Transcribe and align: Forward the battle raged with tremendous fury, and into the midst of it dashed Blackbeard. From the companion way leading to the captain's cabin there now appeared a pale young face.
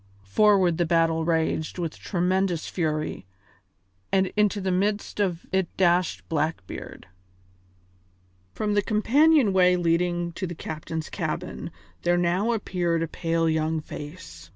Forward 0.25 0.79
the 0.79 0.85
battle 0.87 1.25
raged 1.25 1.77
with 1.77 1.95
tremendous 1.99 2.65
fury, 2.67 3.27
and 4.11 4.33
into 4.35 4.59
the 4.59 4.71
midst 4.71 5.19
of 5.19 5.45
it 5.51 5.67
dashed 5.77 6.27
Blackbeard. 6.27 7.05
From 8.55 8.73
the 8.73 8.81
companion 8.81 9.53
way 9.53 9.75
leading 9.77 10.31
to 10.31 10.47
the 10.47 10.55
captain's 10.55 11.07
cabin 11.07 11.69
there 12.01 12.17
now 12.17 12.51
appeared 12.51 13.03
a 13.03 13.07
pale 13.07 13.47
young 13.47 13.79
face. 13.79 14.49